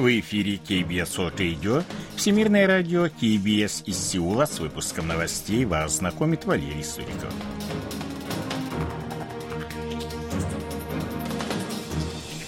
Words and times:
В 0.00 0.18
эфире 0.18 0.54
KBS 0.54 1.18
World 1.18 1.36
Radio, 1.36 1.84
Всемирное 2.16 2.66
радио 2.66 3.08
KBS 3.08 3.84
из 3.84 3.98
Сеула 3.98 4.46
с 4.46 4.58
выпуском 4.58 5.06
новостей 5.08 5.66
вас 5.66 5.98
знакомит 5.98 6.46
Валерий 6.46 6.82
Суриков. 6.82 7.30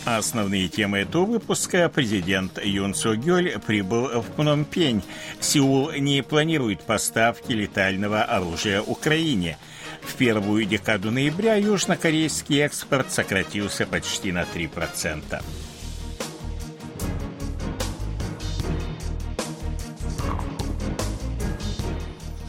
Основные 0.07 0.69
темы 0.69 1.01
этого 1.01 1.27
выпуска. 1.27 1.91
Президент 1.95 2.59
Юн 2.65 2.95
Су 2.95 3.17
Гёль 3.17 3.59
прибыл 3.67 4.23
в 4.23 4.31
Пномпень. 4.35 5.03
Сеул 5.39 5.93
не 5.93 6.23
планирует 6.23 6.81
поставки 6.81 7.53
летального 7.53 8.23
оружия 8.23 8.81
Украине. 8.81 9.59
В 10.01 10.15
первую 10.15 10.65
декаду 10.65 11.11
ноября 11.11 11.57
южнокорейский 11.57 12.63
экспорт 12.63 13.13
сократился 13.13 13.87
почти 13.87 14.33
на 14.33 14.45
3%. 14.45 15.43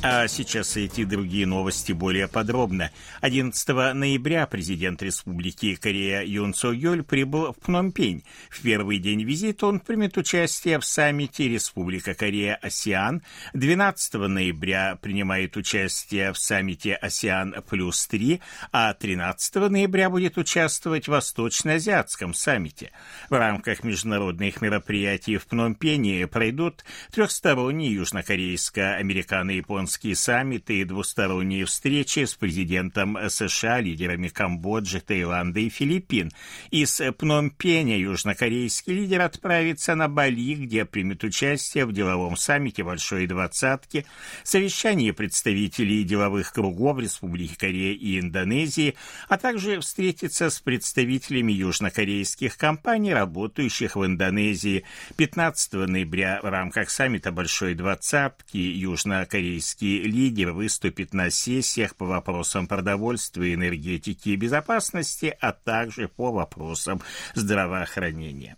А 0.05 0.27
сейчас 0.27 0.75
эти 0.75 1.05
другие 1.05 1.45
новости 1.45 1.93
более 1.93 2.27
подробно. 2.27 2.91
11 3.21 3.93
ноября 3.93 4.45
президент 4.47 5.01
Республики 5.01 5.75
Корея 5.75 6.25
Юн 6.25 6.53
Со 6.53 6.73
Йоль 6.73 7.03
прибыл 7.03 7.53
в 7.53 7.55
Пномпень. 7.55 8.25
В 8.49 8.61
первый 8.61 8.99
день 8.99 9.23
визита 9.23 9.65
он 9.65 9.79
примет 9.79 10.17
участие 10.17 10.77
в 10.77 10.83
саммите 10.83 11.47
Республика 11.47 12.15
Корея 12.15 12.59
АСИАН. 12.61 13.21
12 13.53 14.15
ноября 14.15 14.97
принимает 15.01 15.55
участие 15.55 16.33
в 16.33 16.37
саммите 16.37 16.95
АСИАН 16.95 17.63
плюс 17.69 18.05
3, 18.07 18.41
а 18.73 18.93
13 18.93 19.55
ноября 19.69 20.09
будет 20.09 20.37
участвовать 20.37 21.05
в 21.05 21.11
Восточно-Азиатском 21.11 22.33
саммите. 22.33 22.91
В 23.29 23.39
рамках 23.39 23.85
международных 23.85 24.59
мероприятий 24.59 25.37
в 25.37 25.47
Пномпене 25.47 26.27
пройдут 26.27 26.83
трехсторонние 27.13 27.93
южнокорейско-американо-японские 27.93 29.92
Парижские 29.93 30.15
саммиты 30.15 30.79
и 30.79 30.85
двусторонние 30.85 31.65
встречи 31.65 32.25
с 32.25 32.33
президентом 32.33 33.15
США, 33.29 33.79
лидерами 33.79 34.27
Камбоджи, 34.27 34.99
Таиланда 34.99 35.59
и 35.59 35.69
Филиппин. 35.69 36.31
Из 36.71 36.99
Пномпеня 37.19 37.99
южнокорейский 37.99 38.91
лидер 38.91 39.21
отправится 39.21 39.93
на 39.93 40.07
Бали, 40.07 40.55
где 40.55 40.85
примет 40.85 41.23
участие 41.23 41.85
в 41.85 41.93
деловом 41.93 42.37
саммите 42.37 42.83
Большой 42.83 43.27
Двадцатки, 43.27 44.07
совещании 44.43 45.11
представителей 45.11 46.03
деловых 46.03 46.51
кругов 46.51 46.97
Республики 46.97 47.53
Корея 47.55 47.93
и 47.93 48.19
Индонезии, 48.19 48.95
а 49.29 49.37
также 49.37 49.79
встретится 49.79 50.49
с 50.49 50.59
представителями 50.59 51.51
южнокорейских 51.51 52.57
компаний, 52.57 53.13
работающих 53.13 53.95
в 53.95 54.03
Индонезии. 54.03 54.85
15 55.17 55.73
ноября 55.73 56.39
в 56.41 56.49
рамках 56.49 56.89
саммита 56.89 57.31
Большой 57.31 57.75
Двадцатки 57.75 58.57
южнокорейский 58.57 59.82
Российский 59.83 60.09
лидер 60.09 60.51
выступит 60.53 61.13
на 61.13 61.29
сессиях 61.29 61.97
по 61.97 62.05
вопросам 62.05 62.67
продовольствия, 62.67 63.53
энергетики 63.53 64.29
и 64.29 64.37
безопасности, 64.37 65.35
а 65.41 65.51
также 65.51 66.07
по 66.07 66.31
вопросам 66.31 67.01
здравоохранения. 67.35 68.55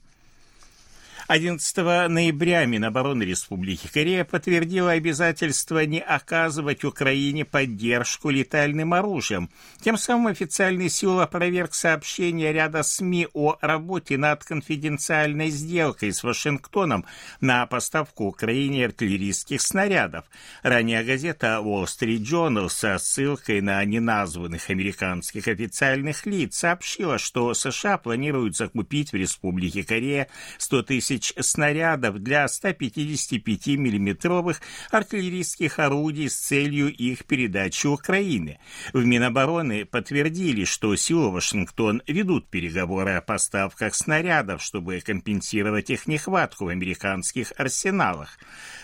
11 1.28 1.78
ноября 2.08 2.66
Минобороны 2.66 3.24
Республики 3.24 3.88
Корея 3.92 4.26
подтвердила 4.26 4.92
обязательство 4.92 5.84
не 5.84 6.00
оказывать 6.00 6.84
Украине 6.84 7.46
поддержку 7.46 8.30
летальным 8.30 8.94
оружием. 8.94 9.50
Тем 9.82 9.98
самым 9.98 10.28
официальный 10.28 10.88
Сеул 10.88 11.22
опроверг 11.22 11.74
сообщение 11.74 12.54
ряда 12.54 12.84
СМИ 12.84 13.30
о 13.34 13.58
работе 13.62 14.20
над 14.20 14.44
конфиденциальной 14.44 15.50
сделкой 15.50 16.14
с 16.14 16.24
Вашингтоном 16.24 17.06
на 17.42 17.66
поставку 17.66 18.26
Украине 18.26 18.86
артиллерийских 18.86 19.64
снарядов. 19.64 20.26
Ранее 20.62 21.04
газета 21.04 21.60
Wall 21.60 21.86
Street 21.86 22.20
Journal 22.20 22.70
со 22.70 23.00
ссылкой 23.00 23.62
на 23.62 23.84
неназванных 23.84 24.70
американских 24.70 25.48
официальных 25.48 26.28
лиц 26.28 26.58
сообщила, 26.58 27.18
что 27.18 27.56
США 27.56 27.98
планируют 27.98 28.56
закупить 28.56 29.12
в 29.12 29.16
Республике 29.16 29.84
Корея 29.84 30.28
100 30.60 30.84
тысяч 30.84 31.15
тысяч 31.16 31.34
снарядов 31.40 32.20
для 32.20 32.48
155 32.48 33.68
миллиметровых 33.68 34.62
артиллерийских 34.92 35.80
орудий 35.80 36.30
с 36.30 36.36
целью 36.36 36.94
их 36.94 37.26
передачи 37.26 37.88
Украине. 37.88 38.60
В 38.94 39.06
Минобороны 39.06 39.86
подтвердили, 39.86 40.66
что 40.66 40.96
силы 40.96 41.32
Вашингтон 41.32 42.02
ведут 42.08 42.50
переговоры 42.50 43.12
о 43.12 43.22
поставках 43.22 43.96
снарядов, 43.96 44.62
чтобы 44.62 45.00
компенсировать 45.00 45.90
их 45.90 46.08
нехватку 46.08 46.66
в 46.66 46.70
американских 46.70 47.54
арсеналах. 47.58 48.38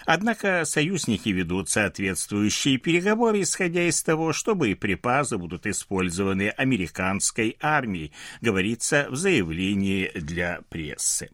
Однако 0.05 0.65
союзники 0.65 1.29
ведут 1.29 1.69
соответствующие 1.69 2.77
переговоры, 2.77 3.41
исходя 3.41 3.83
из 3.83 4.01
того, 4.01 4.33
что 4.33 4.55
боеприпасы 4.55 5.37
будут 5.37 5.67
использованы 5.67 6.49
американской 6.49 7.57
армией, 7.61 8.11
говорится 8.41 9.07
в 9.09 9.15
заявлении 9.15 10.11
для 10.15 10.61
прессы. 10.69 11.29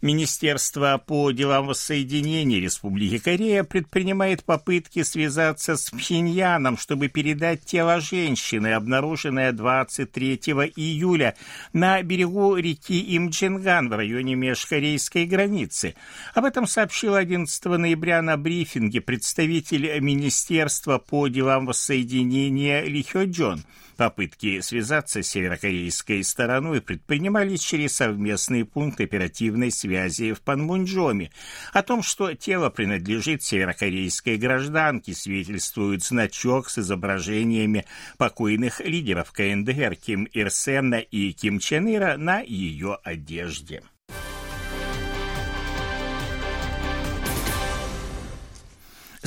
Министерство 0.00 1.02
по 1.04 1.32
делам 1.32 1.66
воссоединения 1.66 2.60
Республики 2.60 3.18
Корея 3.18 3.64
предпринимает 3.64 4.44
попытки 4.44 5.02
связаться 5.02 5.76
с 5.76 5.90
Пхеньяном, 5.90 6.78
чтобы 6.78 7.08
передать 7.08 7.64
тело 7.64 7.98
женщины, 7.98 8.74
обнаруженное 8.74 9.50
23 9.50 10.36
июля 10.76 11.34
на 11.72 12.00
берегу 12.02 12.54
реки 12.54 13.00
Имджинган 13.16 13.88
в 13.88 13.96
районе 13.96 14.36
межкорейской 14.36 15.26
границы. 15.26 15.96
Об 16.32 16.44
этом 16.44 16.68
сообщил 16.68 17.16
11 17.16 17.64
ноября 17.64 18.22
на 18.22 18.36
брифинге 18.36 19.00
представитель 19.00 19.98
Министерства 19.98 20.98
по 20.98 21.26
делам 21.26 21.66
воссоединения 21.66 22.84
Ли 22.84 23.02
Хё 23.02 23.24
Джон. 23.24 23.64
Попытки 23.98 24.60
связаться 24.60 25.24
с 25.24 25.26
северокорейской 25.26 26.22
стороной 26.22 26.80
предпринимались 26.80 27.62
через 27.62 27.96
совместный 27.96 28.64
пункт 28.64 29.00
оперативной 29.00 29.72
связи 29.72 30.34
в 30.34 30.40
Панмунджоме. 30.40 31.32
О 31.72 31.82
том, 31.82 32.04
что 32.04 32.32
тело 32.32 32.70
принадлежит 32.70 33.42
северокорейской 33.42 34.36
гражданке, 34.36 35.14
свидетельствует 35.14 36.04
значок 36.04 36.70
с 36.70 36.78
изображениями 36.78 37.86
покойных 38.18 38.78
лидеров 38.78 39.32
КНДР 39.32 39.96
Ким 39.96 40.26
Ир 40.26 40.50
Сена 40.52 41.00
и 41.00 41.32
Ким 41.32 41.58
Чен 41.58 41.92
Ира 41.92 42.16
на 42.16 42.38
ее 42.38 42.98
одежде. 43.02 43.82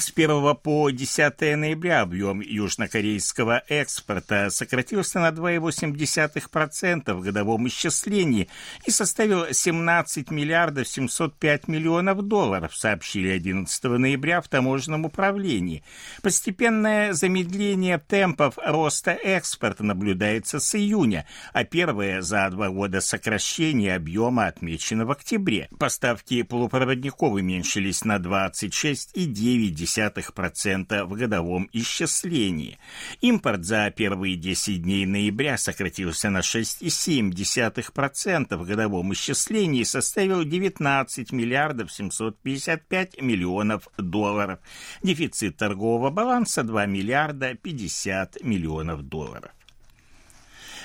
С 0.01 0.11
1 0.15 0.55
по 0.55 0.89
10 0.89 1.41
ноября 1.57 2.01
объем 2.01 2.39
южнокорейского 2.41 3.61
экспорта 3.67 4.49
сократился 4.49 5.19
на 5.19 5.29
2,8% 5.29 7.13
в 7.13 7.21
годовом 7.21 7.67
исчислении 7.67 8.49
и 8.87 8.89
составил 8.89 9.53
17 9.53 10.31
миллиардов 10.31 10.87
705 10.87 11.67
миллионов 11.67 12.23
долларов, 12.23 12.75
сообщили 12.75 13.29
11 13.29 13.83
ноября 13.83 14.41
в 14.41 14.47
таможенном 14.47 15.05
управлении. 15.05 15.83
Постепенное 16.23 17.13
замедление 17.13 17.99
темпов 17.99 18.57
роста 18.57 19.11
экспорта 19.11 19.83
наблюдается 19.83 20.59
с 20.59 20.73
июня, 20.73 21.27
а 21.53 21.63
первое 21.63 22.23
за 22.23 22.49
два 22.49 22.69
года 22.69 23.01
сокращение 23.01 23.97
объема 23.97 24.47
отмечено 24.47 25.05
в 25.05 25.11
октябре. 25.11 25.69
Поставки 25.77 26.41
полупроводников 26.41 27.33
уменьшились 27.33 28.03
на 28.03 28.15
26,9 28.15 29.90
0,2% 29.97 31.05
в 31.05 31.13
годовом 31.13 31.69
исчислении. 31.73 32.77
Импорт 33.21 33.65
за 33.65 33.91
первые 33.91 34.35
10 34.35 34.83
дней 34.83 35.05
ноября 35.05 35.57
сократился 35.57 36.29
на 36.29 36.39
6,7% 36.39 38.55
в 38.55 38.65
годовом 38.65 39.13
исчислении 39.13 39.81
и 39.81 39.85
составил 39.85 40.43
19 40.43 41.31
миллиардов 41.31 41.91
755 41.91 43.21
миллионов 43.21 43.87
долларов. 43.97 44.59
Дефицит 45.03 45.57
торгового 45.57 46.09
баланса 46.09 46.63
2 46.63 46.85
миллиарда 46.85 47.55
50 47.55 48.43
миллионов 48.43 49.03
долларов. 49.03 49.51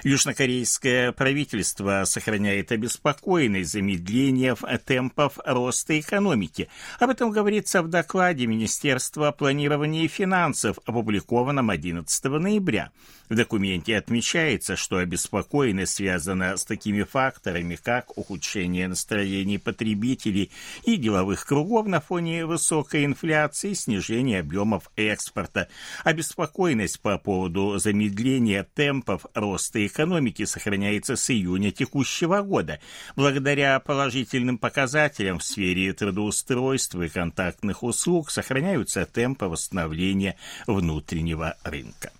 Южнокорейское 0.04 1.12
правительство 1.12 2.02
сохраняет 2.04 2.72
обеспокоенность 2.72 3.72
замедлением 3.72 4.56
темпов 4.84 5.38
роста 5.44 5.98
экономики. 5.98 6.68
Об 6.98 7.10
этом 7.10 7.30
говорится 7.30 7.82
в 7.82 7.88
докладе 7.88 8.46
Министерства 8.46 9.32
планирования 9.32 10.04
и 10.04 10.08
финансов, 10.08 10.78
опубликованном 10.84 11.70
11 11.70 12.24
ноября. 12.24 12.90
В 13.28 13.34
документе 13.34 13.96
отмечается, 13.96 14.76
что 14.76 14.98
обеспокоенность 14.98 15.94
связана 15.94 16.56
с 16.56 16.64
такими 16.64 17.02
факторами, 17.02 17.74
как 17.74 18.16
ухудшение 18.16 18.86
настроений 18.86 19.58
потребителей 19.58 20.52
и 20.84 20.96
деловых 20.96 21.44
кругов 21.44 21.86
на 21.86 22.00
фоне 22.00 22.46
высокой 22.46 23.04
инфляции 23.04 23.72
снижения 23.72 24.40
объемов 24.40 24.90
экспорта. 24.94 25.68
Обеспокоенность 26.04 27.00
по 27.00 27.18
поводу 27.18 27.78
замедления 27.78 28.64
темпов 28.74 29.26
роста 29.34 29.84
экономики 29.84 29.95
экономики 29.96 30.44
сохраняется 30.44 31.16
с 31.16 31.30
июня 31.30 31.72
текущего 31.72 32.42
года. 32.42 32.80
Благодаря 33.16 33.80
положительным 33.80 34.58
показателям 34.58 35.38
в 35.38 35.44
сфере 35.44 35.92
трудоустройства 35.94 37.04
и 37.04 37.08
контактных 37.08 37.82
услуг 37.82 38.30
сохраняются 38.30 39.06
темпы 39.06 39.46
восстановления 39.46 40.36
внутреннего 40.66 41.56
рынка. 41.64 42.12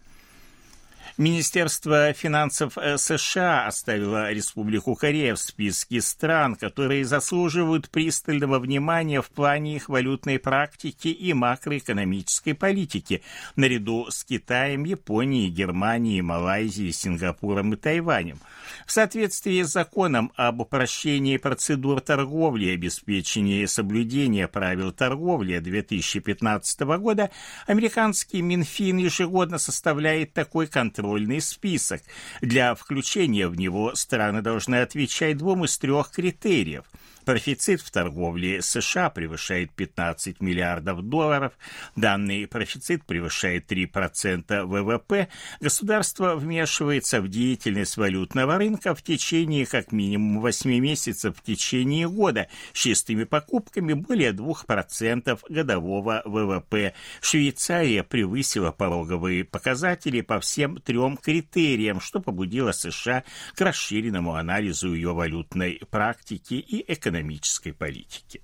Министерство 1.18 2.12
финансов 2.12 2.76
э, 2.76 2.98
США 2.98 3.66
оставило 3.66 4.30
Республику 4.30 4.94
Корея 4.94 5.34
в 5.34 5.38
списке 5.38 6.02
стран, 6.02 6.56
которые 6.56 7.06
заслуживают 7.06 7.88
пристального 7.88 8.58
внимания 8.58 9.22
в 9.22 9.30
плане 9.30 9.76
их 9.76 9.88
валютной 9.88 10.38
практики 10.38 11.08
и 11.08 11.32
макроэкономической 11.32 12.52
политики, 12.52 13.22
наряду 13.56 14.08
с 14.10 14.24
Китаем, 14.24 14.84
Японией, 14.84 15.48
Германией, 15.48 16.20
Малайзией, 16.20 16.92
Сингапуром 16.92 17.72
и 17.72 17.76
Тайванем. 17.76 18.38
В 18.84 18.92
соответствии 18.92 19.62
с 19.62 19.72
законом 19.72 20.32
об 20.36 20.60
упрощении 20.60 21.38
процедур 21.38 22.02
торговли 22.02 22.66
и 22.66 22.74
обеспечении 22.74 23.64
соблюдения 23.64 24.48
правил 24.48 24.92
торговли 24.92 25.60
2015 25.60 26.80
года, 26.98 27.30
американский 27.66 28.42
Минфин 28.42 28.98
ежегодно 28.98 29.56
составляет 29.56 30.34
такой 30.34 30.66
контроль 30.66 31.05
контрольный 31.06 31.40
список. 31.40 32.02
Для 32.40 32.74
включения 32.74 33.48
в 33.48 33.56
него 33.56 33.94
страны 33.94 34.42
должны 34.42 34.76
отвечать 34.76 35.36
двум 35.38 35.64
из 35.64 35.78
трех 35.78 36.10
критериев– 36.10 36.84
Профицит 37.26 37.80
в 37.80 37.90
торговле 37.90 38.62
США 38.62 39.10
превышает 39.10 39.72
15 39.72 40.40
миллиардов 40.40 41.02
долларов. 41.02 41.54
Данный 41.96 42.46
профицит 42.46 43.04
превышает 43.04 43.70
3% 43.70 44.62
ВВП. 44.64 45.26
Государство 45.58 46.36
вмешивается 46.36 47.20
в 47.20 47.26
деятельность 47.26 47.96
валютного 47.96 48.58
рынка 48.58 48.94
в 48.94 49.02
течение 49.02 49.66
как 49.66 49.90
минимум 49.90 50.40
8 50.40 50.78
месяцев 50.78 51.36
в 51.36 51.42
течение 51.42 52.08
года 52.08 52.46
с 52.72 52.78
чистыми 52.78 53.24
покупками 53.24 53.94
более 53.94 54.30
2% 54.30 55.40
годового 55.48 56.22
ВВП. 56.24 56.94
Швейцария 57.20 58.04
превысила 58.04 58.70
пороговые 58.70 59.42
показатели 59.42 60.20
по 60.20 60.38
всем 60.38 60.76
трем 60.76 61.16
критериям, 61.16 62.00
что 62.00 62.20
побудило 62.20 62.70
США 62.70 63.24
к 63.56 63.60
расширенному 63.60 64.36
анализу 64.36 64.94
ее 64.94 65.12
валютной 65.12 65.80
практики 65.90 66.54
и 66.54 66.84
экономики 66.86 67.15
экономической 67.16 67.72
политики. 67.72 68.42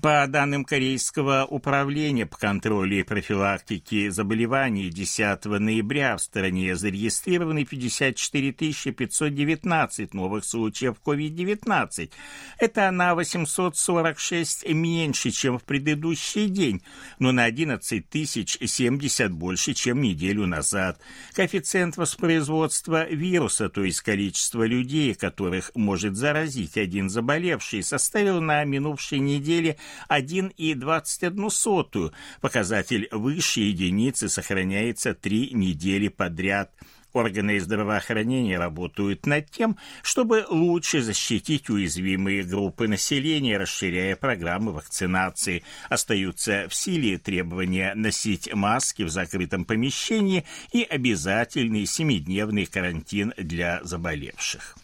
По 0.00 0.26
данным 0.26 0.64
Корейского 0.64 1.44
управления 1.44 2.24
по 2.24 2.38
контролю 2.38 3.00
и 3.00 3.02
профилактике 3.02 4.10
заболеваний 4.10 4.88
10 4.88 5.44
ноября 5.44 6.16
в 6.16 6.22
стране 6.22 6.74
зарегистрированы 6.74 7.66
54 7.66 8.52
519 8.92 10.14
новых 10.14 10.44
случаев 10.44 10.96
COVID-19. 11.04 12.12
Это 12.58 12.90
на 12.92 13.14
846 13.14 14.68
меньше, 14.68 15.32
чем 15.32 15.58
в 15.58 15.64
предыдущий 15.64 16.48
день, 16.48 16.82
но 17.18 17.32
на 17.32 17.44
11 17.44 18.08
тысяч 18.08 18.56
70 18.64 19.32
больше, 19.32 19.74
чем 19.74 20.00
неделю 20.00 20.46
назад. 20.46 20.98
Коэффициент 21.34 21.98
воспроизводства 21.98 23.06
вируса, 23.06 23.68
то 23.68 23.84
есть 23.84 24.00
количество 24.00 24.64
людей, 24.64 25.14
которых 25.14 25.72
может 25.74 26.16
заразить 26.16 26.78
один 26.78 27.10
заболевший, 27.10 27.82
составил 27.82 28.40
на 28.40 28.64
минувшей 28.64 29.18
неделе 29.18 29.76
1,21. 30.08 32.12
Показатель 32.40 33.08
выше 33.12 33.60
единицы 33.60 34.28
сохраняется 34.28 35.14
три 35.14 35.50
недели 35.52 36.08
подряд. 36.08 36.72
Органы 37.12 37.58
здравоохранения 37.58 38.58
работают 38.58 39.26
над 39.26 39.50
тем, 39.50 39.76
чтобы 40.02 40.46
лучше 40.48 41.02
защитить 41.02 41.68
уязвимые 41.68 42.44
группы 42.44 42.86
населения, 42.86 43.58
расширяя 43.58 44.14
программы 44.14 44.72
вакцинации. 44.72 45.64
Остаются 45.88 46.68
в 46.68 46.74
силе 46.74 47.18
требования 47.18 47.94
носить 47.94 48.52
маски 48.54 49.02
в 49.02 49.10
закрытом 49.10 49.64
помещении 49.64 50.44
и 50.72 50.84
обязательный 50.84 51.84
семидневный 51.84 52.66
карантин 52.66 53.34
для 53.36 53.80
заболевших. 53.82 54.76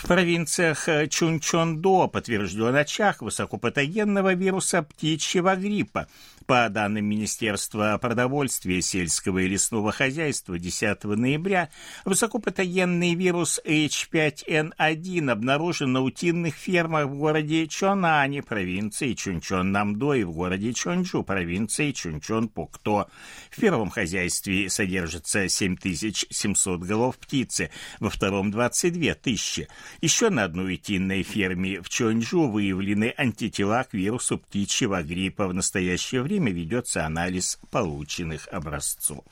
В 0.00 0.06
провинциях 0.08 0.88
э, 0.88 1.08
Чунчондо 1.08 2.08
подтвержден 2.08 2.74
очаг 2.74 3.20
высокопатогенного 3.20 4.32
вируса 4.32 4.80
птичьего 4.80 5.54
гриппа. 5.56 6.08
По 6.46 6.68
данным 6.68 7.04
Министерства 7.04 7.96
продовольствия, 8.00 8.80
сельского 8.80 9.38
и 9.38 9.46
лесного 9.46 9.92
хозяйства 9.92 10.58
10 10.58 11.04
ноября, 11.04 11.68
высокопатогенный 12.04 13.14
вирус 13.14 13.60
H5N1 13.64 15.30
обнаружен 15.30 15.92
на 15.92 16.00
утиных 16.00 16.54
фермах 16.56 17.06
в 17.06 17.14
городе 17.14 17.68
Чонане, 17.68 18.42
провинции 18.42 19.14
Чунчон-Намдо 19.14 20.14
и 20.18 20.24
в 20.24 20.32
городе 20.32 20.72
Чонджу, 20.72 21.22
провинции 21.22 21.92
Чунчон-Пукто. 21.92 23.06
В 23.50 23.60
первом 23.60 23.90
хозяйстве 23.90 24.70
содержится 24.70 25.46
7700 25.46 26.80
голов 26.80 27.18
птицы, 27.18 27.70
во 28.00 28.10
втором 28.10 28.50
22 28.50 29.14
тысячи. 29.14 29.68
Еще 30.00 30.30
на 30.30 30.44
одной 30.44 30.74
утиной 30.74 31.22
ферме 31.22 31.80
в 31.80 31.88
Чонджу 31.88 32.48
выявлены 32.48 33.14
антитела 33.16 33.84
к 33.84 33.94
вирусу 33.94 34.38
птичьего 34.38 35.02
гриппа. 35.02 35.46
В 35.46 35.54
настоящее 35.54 36.22
время 36.22 36.52
ведется 36.52 37.04
анализ 37.04 37.58
полученных 37.70 38.48
образцов. 38.48 39.24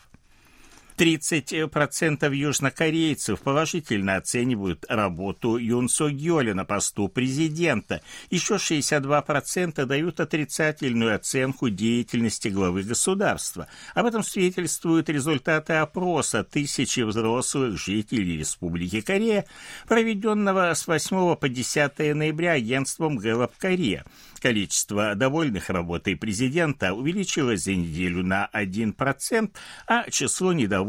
30% 0.99 2.35
южнокорейцев 2.35 3.41
положительно 3.41 4.17
оценивают 4.17 4.85
работу 4.89 5.57
Юн 5.57 5.89
Со 5.89 6.11
Гёля 6.11 6.55
на 6.55 6.65
посту 6.65 7.07
президента. 7.07 8.03
Еще 8.31 8.55
62% 8.55 9.85
дают 9.87 10.19
отрицательную 10.19 11.15
оценку 11.15 11.71
деятельности 11.71 12.49
главы 12.49 12.83
государства. 12.83 13.69
Об 13.95 14.07
этом 14.07 14.25
свидетельствуют 14.25 15.09
результаты 15.09 15.75
опроса 15.75 16.43
тысячи 16.43 17.01
взрослых 17.01 17.79
жителей 17.79 18.37
Республики 18.37 19.01
Корея, 19.01 19.45
проведенного 19.87 20.75
с 20.75 20.89
8 20.89 21.37
по 21.37 21.49
10 21.49 21.99
ноября 22.17 22.53
агентством 22.53 23.19
Гэллоп 23.19 23.53
Корея. 23.57 24.05
Количество 24.41 25.15
довольных 25.15 25.71
работой 25.71 26.17
президента 26.17 26.93
увеличилось 26.93 27.63
за 27.65 27.75
неделю 27.75 28.25
на 28.25 28.49
1%, 28.53 29.51
а 29.87 30.11
число 30.11 30.53
недовольных 30.53 30.88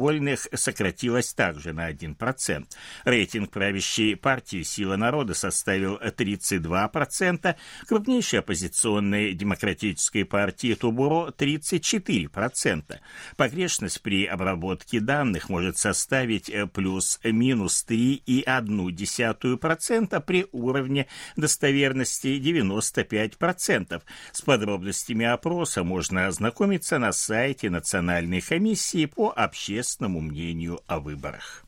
сократилось 0.53 1.33
также 1.33 1.73
на 1.73 1.91
1%. 1.91 2.65
Рейтинг 3.05 3.51
правящей 3.51 4.15
партии 4.15 4.61
«Сила 4.63 4.95
народа» 4.95 5.33
составил 5.33 5.97
32%, 5.97 7.55
крупнейшей 7.87 8.39
оппозиционной 8.39 9.33
демократической 9.33 10.23
партии 10.23 10.75
«Тубуро» 10.75 11.33
34%. 11.37 12.99
Погрешность 13.35 14.01
при 14.01 14.25
обработке 14.25 14.99
данных 14.99 15.49
может 15.49 15.77
составить 15.77 16.51
плюс-минус 16.73 17.85
3,1% 17.87 20.21
при 20.21 20.47
уровне 20.51 21.07
достоверности 21.35 22.39
95%. 22.39 23.39
10%. 23.39 24.01
С 24.31 24.41
подробностями 24.41 25.25
опроса 25.25 25.83
можно 25.83 26.27
ознакомиться 26.27 26.99
на 26.99 27.11
сайте 27.11 27.69
Национальной 27.69 28.41
комиссии 28.41 29.05
по 29.05 29.33
общественному 29.35 29.88
мнению 30.21 30.81
о 30.87 30.99
выборах. 30.99 31.63